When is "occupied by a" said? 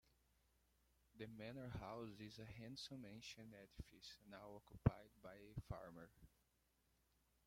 4.55-5.61